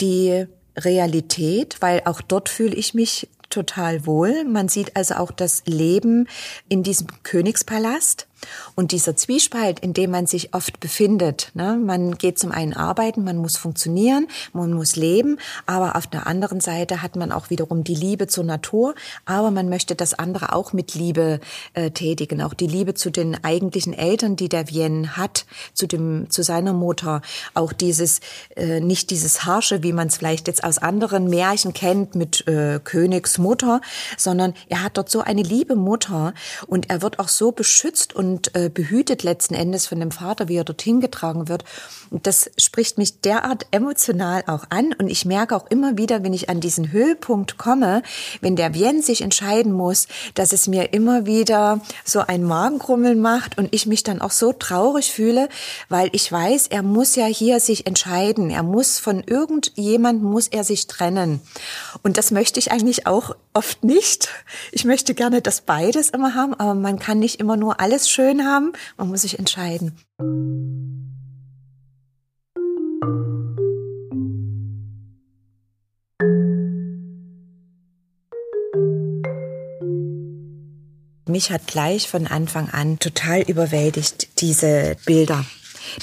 die 0.00 0.46
Realität, 0.76 1.76
weil 1.80 2.02
auch 2.04 2.20
dort 2.20 2.48
fühle 2.48 2.74
ich 2.74 2.94
mich 2.94 3.28
total 3.50 4.06
wohl. 4.06 4.44
Man 4.44 4.68
sieht 4.68 4.96
also 4.96 5.14
auch 5.14 5.32
das 5.32 5.62
Leben 5.66 6.28
in 6.68 6.82
diesem 6.82 7.08
Königspalast. 7.22 8.26
Und 8.74 8.92
dieser 8.92 9.16
Zwiespalt, 9.16 9.80
in 9.80 9.92
dem 9.92 10.10
man 10.10 10.26
sich 10.26 10.54
oft 10.54 10.80
befindet, 10.80 11.50
ne, 11.54 11.78
man 11.82 12.16
geht 12.16 12.38
zum 12.38 12.52
einen 12.52 12.72
arbeiten, 12.72 13.24
man 13.24 13.36
muss 13.36 13.56
funktionieren, 13.56 14.26
man 14.52 14.72
muss 14.72 14.96
leben, 14.96 15.38
aber 15.66 15.96
auf 15.96 16.06
der 16.06 16.26
anderen 16.26 16.60
Seite 16.60 17.02
hat 17.02 17.16
man 17.16 17.32
auch 17.32 17.50
wiederum 17.50 17.84
die 17.84 17.94
Liebe 17.94 18.26
zur 18.26 18.44
Natur, 18.44 18.94
aber 19.24 19.50
man 19.50 19.68
möchte 19.68 19.94
das 19.94 20.14
andere 20.14 20.54
auch 20.54 20.72
mit 20.72 20.94
Liebe 20.94 21.40
äh, 21.74 21.90
tätigen, 21.90 22.42
auch 22.42 22.54
die 22.54 22.66
Liebe 22.66 22.94
zu 22.94 23.10
den 23.10 23.42
eigentlichen 23.44 23.92
Eltern, 23.92 24.36
die 24.36 24.48
der 24.48 24.68
Vienne 24.68 25.16
hat, 25.16 25.46
zu 25.74 25.86
dem, 25.86 26.30
zu 26.30 26.42
seiner 26.42 26.72
Mutter, 26.72 27.22
auch 27.54 27.72
dieses, 27.72 28.20
äh, 28.56 28.80
nicht 28.80 29.10
dieses 29.10 29.44
Harsche, 29.44 29.82
wie 29.82 29.92
man 29.92 30.08
es 30.08 30.16
vielleicht 30.16 30.46
jetzt 30.46 30.64
aus 30.64 30.78
anderen 30.78 31.28
Märchen 31.28 31.72
kennt 31.72 32.14
mit 32.14 32.46
äh, 32.46 32.80
Königsmutter, 32.82 33.80
sondern 34.16 34.54
er 34.68 34.82
hat 34.82 34.96
dort 34.96 35.10
so 35.10 35.20
eine 35.20 35.42
liebe 35.42 35.76
Mutter 35.76 36.34
und 36.66 36.90
er 36.90 37.02
wird 37.02 37.18
auch 37.18 37.28
so 37.28 37.52
beschützt 37.52 38.14
und 38.14 38.29
und 38.30 38.54
äh, 38.54 38.68
behütet 38.68 39.24
letzten 39.24 39.54
Endes 39.54 39.86
von 39.86 39.98
dem 39.98 40.12
Vater, 40.12 40.48
wie 40.48 40.56
er 40.56 40.64
dorthin 40.64 41.00
getragen 41.00 41.48
wird. 41.48 41.64
Und 42.10 42.26
das 42.26 42.50
spricht 42.56 42.96
mich 42.96 43.20
derart 43.20 43.66
emotional 43.72 44.44
auch 44.46 44.64
an. 44.70 44.94
Und 44.98 45.08
ich 45.08 45.24
merke 45.24 45.56
auch 45.56 45.66
immer 45.68 45.98
wieder, 45.98 46.22
wenn 46.22 46.32
ich 46.32 46.48
an 46.48 46.60
diesen 46.60 46.92
Höhepunkt 46.92 47.58
komme, 47.58 48.02
wenn 48.40 48.54
der 48.54 48.72
Vien 48.72 49.02
sich 49.02 49.22
entscheiden 49.22 49.72
muss, 49.72 50.06
dass 50.34 50.52
es 50.52 50.68
mir 50.68 50.92
immer 50.92 51.26
wieder 51.26 51.80
so 52.04 52.20
ein 52.20 52.44
Magenkrummeln 52.44 53.20
macht 53.20 53.58
und 53.58 53.74
ich 53.74 53.86
mich 53.86 54.04
dann 54.04 54.20
auch 54.20 54.30
so 54.30 54.52
traurig 54.52 55.10
fühle, 55.10 55.48
weil 55.88 56.08
ich 56.12 56.30
weiß, 56.30 56.68
er 56.68 56.82
muss 56.82 57.16
ja 57.16 57.26
hier 57.26 57.58
sich 57.58 57.86
entscheiden. 57.86 58.50
Er 58.50 58.62
muss 58.62 59.00
von 59.00 59.24
irgendjemand 59.26 60.22
muss 60.22 60.46
er 60.46 60.62
sich 60.62 60.86
trennen. 60.86 61.40
Und 62.02 62.16
das 62.16 62.30
möchte 62.30 62.60
ich 62.60 62.70
eigentlich 62.70 63.08
auch 63.08 63.34
oft 63.54 63.82
nicht. 63.82 64.28
Ich 64.70 64.84
möchte 64.84 65.14
gerne 65.14 65.42
das 65.42 65.62
beides 65.62 66.10
immer 66.10 66.34
haben, 66.34 66.54
aber 66.54 66.74
man 66.74 67.00
kann 67.00 67.18
nicht 67.18 67.40
immer 67.40 67.56
nur 67.56 67.80
alles 67.80 68.08
schön 68.08 68.19
schön 68.20 68.44
haben. 68.44 68.72
Man 68.98 69.08
muss 69.08 69.22
sich 69.22 69.38
entscheiden. 69.38 69.96
Mich 81.26 81.50
hat 81.50 81.66
gleich 81.66 82.08
von 82.08 82.26
Anfang 82.26 82.68
an 82.68 82.98
total 82.98 83.40
überwältigt 83.42 84.40
diese 84.40 84.96
Bilder. 85.06 85.46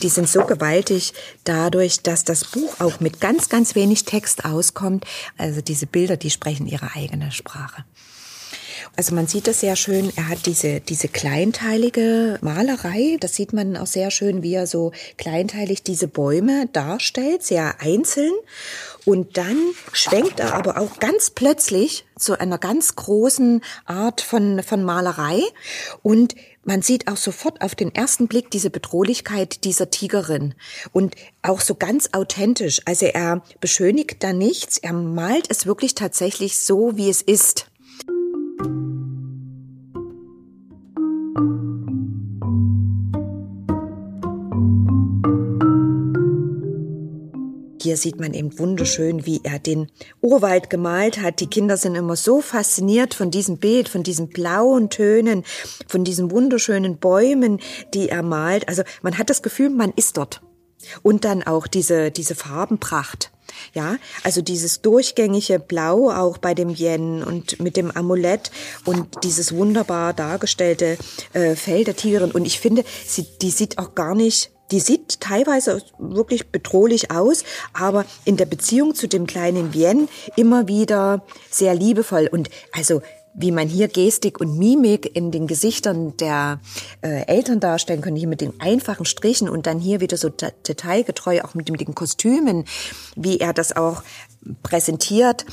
Die 0.02 0.10
sind 0.10 0.28
so 0.28 0.44
gewaltig 0.46 1.14
dadurch, 1.44 2.02
dass 2.02 2.24
das 2.24 2.46
Buch 2.46 2.80
auch 2.80 3.00
mit 3.00 3.22
ganz, 3.22 3.48
ganz 3.48 3.76
wenig 3.76 4.06
Text 4.06 4.46
auskommt. 4.46 5.06
Also 5.38 5.62
diese 5.62 5.86
Bilder, 5.86 6.18
die 6.18 6.32
sprechen 6.32 6.66
ihre 6.66 6.96
eigene 6.96 7.32
Sprache. 7.32 7.86
Also 8.96 9.16
man 9.16 9.28
sieht 9.28 9.48
das 9.48 9.60
sehr 9.62 9.76
schön. 9.76 10.12
Er 10.16 10.30
hat 10.30 10.46
diese, 10.46 10.80
diese 10.80 11.08
kleinteilige 11.08 12.40
Malerei. 12.42 13.18
Das 13.20 13.36
sieht 13.36 13.54
man 13.54 13.78
auch 13.78 13.88
sehr 13.88 14.12
schön, 14.12 14.44
wie 14.44 14.54
er 14.54 14.68
so 14.68 14.92
kleinteilig 15.18 15.84
diese 15.84 16.08
Bäume 16.08 16.68
darstellt, 16.72 17.44
sehr 17.44 17.82
einzeln. 17.82 18.34
Und 19.06 19.38
dann 19.38 19.58
schwenkt 19.94 20.40
er 20.40 20.54
aber 20.54 20.78
auch 20.78 21.00
ganz 21.00 21.30
plötzlich 21.30 22.06
zu 22.20 22.40
einer 22.40 22.58
ganz 22.58 22.96
großen 22.96 23.62
Art 23.86 24.22
von, 24.22 24.62
von 24.64 24.84
Malerei. 24.84 25.42
Und 26.04 26.36
man 26.68 26.82
sieht 26.82 27.08
auch 27.08 27.16
sofort 27.16 27.62
auf 27.62 27.76
den 27.76 27.96
ersten 27.96 28.28
Blick 28.28 28.52
diese 28.52 28.70
Bedrohlichkeit 28.70 29.64
dieser 29.64 29.90
Tigerin 29.90 30.54
und 30.92 31.16
auch 31.42 31.62
so 31.62 31.76
ganz 31.76 32.10
authentisch. 32.12 32.82
Also 32.84 33.06
er 33.06 33.42
beschönigt 33.62 34.22
da 34.22 34.34
nichts, 34.34 34.78
er 34.78 34.92
malt 34.92 35.50
es 35.50 35.66
wirklich 35.66 35.96
tatsächlich 35.96 36.60
so, 36.60 36.98
wie 36.98 37.10
es 37.10 37.22
ist. 37.22 37.67
Hier 47.88 47.96
sieht 47.96 48.20
man 48.20 48.34
eben 48.34 48.60
wunderschön, 48.60 49.26
wie 49.26 49.40
er 49.44 49.60
den 49.60 49.88
Urwald 50.22 50.70
gemalt 50.70 51.22
hat. 51.22 51.40
Die 51.40 51.48
Kinder 51.48 51.78
sind 51.78 51.96
immer 51.96 52.18
so 52.18 52.42
fasziniert 52.42 53.14
von 53.14 53.32
diesem 53.32 53.60
Bild, 53.60 53.88
von 53.88 54.04
diesen 54.04 54.28
blauen 54.28 54.90
Tönen, 54.90 55.44
von 55.88 56.04
diesen 56.04 56.30
wunderschönen 56.30 56.98
Bäumen, 56.98 57.62
die 57.94 58.10
er 58.10 58.24
malt. 58.24 58.68
Also 58.68 58.84
man 59.04 59.18
hat 59.18 59.30
das 59.30 59.42
Gefühl, 59.42 59.70
man 59.70 59.94
ist 59.96 60.18
dort. 60.18 60.42
Und 61.04 61.26
dann 61.26 61.44
auch 61.44 61.68
diese, 61.68 62.12
diese 62.12 62.36
Farbenpracht. 62.36 63.32
Ja, 63.74 63.96
also 64.24 64.42
dieses 64.42 64.82
durchgängige 64.82 65.58
Blau 65.58 66.12
auch 66.12 66.38
bei 66.38 66.54
dem 66.54 66.70
Yen 66.70 67.24
und 67.24 67.60
mit 67.60 67.78
dem 67.78 67.90
Amulett 67.92 68.52
und 68.86 69.24
dieses 69.24 69.54
wunderbar 69.54 70.14
dargestellte 70.14 70.98
äh, 71.34 71.56
Fell 71.56 71.84
der 71.84 71.96
Tigerin. 71.96 72.32
Und 72.32 72.46
ich 72.46 72.60
finde, 72.60 72.84
sie, 73.06 73.26
die 73.42 73.50
sieht 73.50 73.78
auch 73.78 73.96
gar 73.96 74.16
nicht 74.16 74.52
die 74.72 74.80
sieht 74.82 75.22
teilweise 75.22 75.82
wirklich 75.98 76.48
bedrohlich 76.48 77.12
aus, 77.12 77.44
aber 77.74 78.06
in 78.26 78.36
der 78.36 78.46
Beziehung 78.46 78.96
zu 78.96 79.08
dem 79.08 79.26
kleinen 79.26 79.74
Vien 79.74 80.10
immer 80.36 80.68
wieder 80.68 81.24
sehr 81.50 81.74
liebevoll. 81.74 82.28
Und 82.30 82.50
also 82.74 83.02
wie 83.38 83.52
man 83.52 83.70
hier 83.70 83.88
Gestik 83.88 84.42
und 84.42 84.58
Mimik 84.58 85.16
in 85.16 85.32
den 85.32 85.48
Gesichtern 85.48 86.18
der 86.18 86.60
äh, 87.02 87.26
Eltern 87.28 87.60
darstellen 87.60 88.02
kann, 88.02 88.16
hier 88.16 88.28
mit 88.28 88.42
den 88.42 88.60
einfachen 88.60 89.06
Strichen 89.06 89.48
und 89.48 89.68
dann 89.68 89.80
hier 89.80 90.02
wieder 90.02 90.18
so 90.18 90.30
detailgetreu, 90.30 91.42
auch 91.44 91.54
mit 91.54 91.70
den 91.70 91.96
Kostümen, 91.96 92.66
wie 93.16 93.40
er 93.40 93.54
das 93.54 93.76
auch 93.76 94.04
präsentiert 94.64 95.46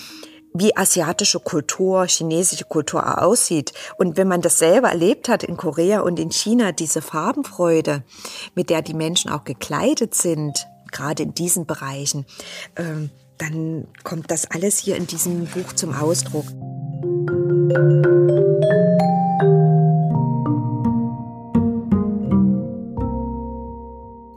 wie 0.57 0.77
asiatische 0.77 1.41
Kultur, 1.41 2.07
chinesische 2.07 2.65
Kultur 2.65 3.21
aussieht. 3.21 3.73
Und 3.99 4.17
wenn 4.17 4.29
man 4.29 4.41
das 4.41 4.61
selber 4.61 4.89
erlebt 4.89 5.29
hat 5.29 5.43
in 5.43 5.57
Korea 5.57 6.01
und 6.01 6.21
in 6.21 6.31
China, 6.31 6.71
diese 6.71 7.03
Farbenfreude, 7.03 8.05
mit 8.55 8.71
der 8.71 8.81
die 8.81 8.95
Menschen 8.95 9.33
auch 9.33 9.43
gekleidet 9.43 10.15
sind, 10.15 10.69
gerade 10.93 11.25
in 11.25 11.35
diesen 11.35 11.67
Bereichen, 11.67 12.25
ähm, 12.77 13.11
dann 13.37 13.89
kommt 14.05 14.31
das 14.31 14.49
alles 14.49 14.79
hier 14.79 14.95
in 14.95 15.09
diesem 15.09 15.47
Buch 15.47 15.73
zum 15.75 15.93
Ausdruck. 15.93 16.47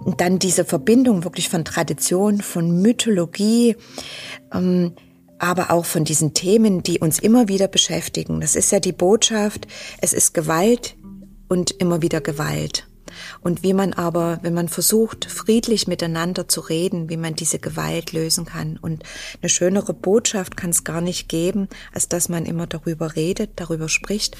Und 0.05 0.21
dann 0.21 0.39
diese 0.39 0.65
Verbindung 0.65 1.23
wirklich 1.23 1.49
von 1.49 1.65
Tradition, 1.65 2.41
von 2.41 2.81
Mythologie, 2.81 3.75
ähm, 4.53 4.93
aber 5.39 5.71
auch 5.71 5.85
von 5.85 6.03
diesen 6.03 6.33
Themen, 6.33 6.81
die 6.83 6.99
uns 6.99 7.19
immer 7.19 7.47
wieder 7.47 7.67
beschäftigen. 7.67 8.41
Das 8.41 8.55
ist 8.55 8.71
ja 8.71 8.79
die 8.79 8.93
Botschaft, 8.93 9.67
es 10.01 10.13
ist 10.13 10.33
Gewalt 10.33 10.95
und 11.49 11.71
immer 11.71 12.01
wieder 12.01 12.21
Gewalt. 12.21 12.87
Und 13.41 13.63
wie 13.63 13.73
man 13.73 13.93
aber, 13.93 14.39
wenn 14.41 14.53
man 14.53 14.69
versucht, 14.69 15.25
friedlich 15.25 15.87
miteinander 15.87 16.47
zu 16.47 16.61
reden, 16.61 17.09
wie 17.09 17.17
man 17.17 17.35
diese 17.35 17.59
Gewalt 17.59 18.11
lösen 18.11 18.45
kann. 18.45 18.77
Und 18.77 19.03
eine 19.41 19.49
schönere 19.49 19.93
Botschaft 19.93 20.57
kann 20.57 20.71
es 20.71 20.83
gar 20.83 21.01
nicht 21.01 21.29
geben, 21.29 21.67
als 21.93 22.07
dass 22.07 22.29
man 22.29 22.45
immer 22.45 22.67
darüber 22.67 23.15
redet, 23.15 23.51
darüber 23.55 23.89
spricht, 23.89 24.37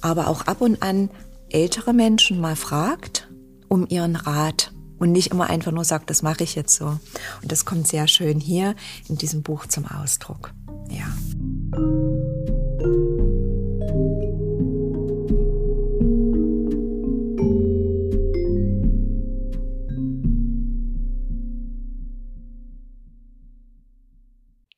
aber 0.00 0.28
auch 0.28 0.46
ab 0.46 0.60
und 0.60 0.82
an 0.82 1.10
ältere 1.50 1.92
Menschen 1.92 2.40
mal 2.40 2.56
fragt 2.56 3.28
um 3.68 3.86
ihren 3.88 4.16
Rat 4.16 4.70
und 4.98 5.12
nicht 5.12 5.32
immer 5.32 5.48
einfach 5.48 5.72
nur 5.72 5.84
sagt, 5.84 6.10
das 6.10 6.22
mache 6.22 6.44
ich 6.44 6.54
jetzt 6.54 6.76
so. 6.76 6.86
Und 7.42 7.50
das 7.50 7.64
kommt 7.64 7.88
sehr 7.88 8.06
schön 8.06 8.38
hier 8.38 8.76
in 9.08 9.16
diesem 9.16 9.42
Buch 9.42 9.66
zum 9.66 9.86
Ausdruck. 9.86 10.52
Ja. 10.90 11.06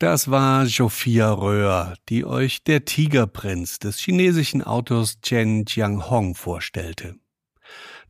Das 0.04 0.30
war 0.30 0.66
Sophia 0.66 1.32
Röhr, 1.32 1.94
die 2.10 2.26
euch 2.26 2.62
der 2.62 2.84
Tigerprinz 2.84 3.78
des 3.78 3.98
chinesischen 3.98 4.60
Autors 4.60 5.22
Chen 5.22 5.64
Jianghong 5.66 6.34
vorstellte. 6.34 7.14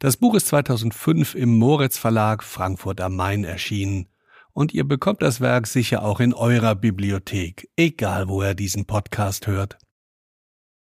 Das 0.01 0.17
Buch 0.17 0.35
ist 0.35 0.49
2005 0.49 1.37
im 1.37 1.57
Moritz 1.57 1.97
Verlag 1.97 2.43
Frankfurt 2.43 3.01
am 3.01 3.15
Main 3.15 3.45
erschienen 3.45 4.09
und 4.53 4.75
ihr 4.75 4.83
bekommt 4.83 5.23
das 5.23 5.41
Werk 5.41 5.69
sicher 5.69 6.05
auch 6.05 6.19
in 6.19 6.35
eurer 6.35 6.75
Bibliothek, 6.75 7.71
egal 7.77 8.27
wo 8.27 8.43
ihr 8.43 8.55
diesen 8.55 8.87
Podcast 8.87 9.47
hört. 9.47 9.79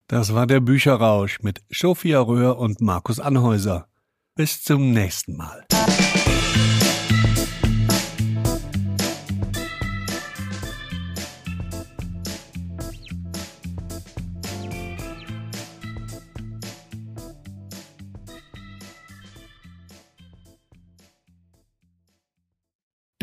Das 0.08 0.34
war 0.34 0.48
der 0.48 0.62
Bücherrausch 0.62 1.42
mit 1.42 1.62
Sophia 1.70 2.22
Röhr 2.22 2.58
und 2.58 2.80
Markus 2.80 3.20
Anhäuser. 3.20 3.90
Bis 4.34 4.64
zum 4.64 4.92
nächsten 4.92 5.36
Mal. 5.36 5.66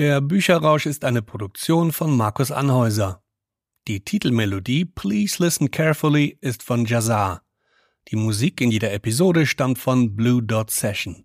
Der 0.03 0.21
Bücherrausch 0.21 0.87
ist 0.87 1.05
eine 1.05 1.23
Produktion 1.23 1.93
von 1.93 2.17
Markus 2.17 2.51
Anhäuser. 2.51 3.23
Die 3.87 4.01
Titelmelodie 4.01 4.85
Please 4.85 5.41
Listen 5.41 5.71
Carefully 5.71 6.39
ist 6.41 6.65
von 6.65 6.87
Jazar. 6.87 7.43
Die 8.09 8.17
Musik 8.17 8.61
in 8.61 8.73
jeder 8.73 8.93
Episode 8.93 9.47
stammt 9.47 9.79
von 9.79 10.17
Blue 10.17 10.43
Dot 10.43 10.73
Session. 10.73 11.25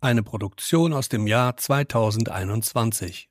Eine 0.00 0.24
Produktion 0.24 0.92
aus 0.92 1.08
dem 1.08 1.28
Jahr 1.28 1.56
2021. 1.56 3.30